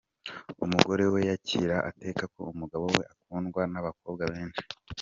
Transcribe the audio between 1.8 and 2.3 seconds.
ate